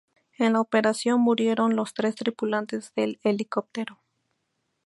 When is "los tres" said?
1.75-2.15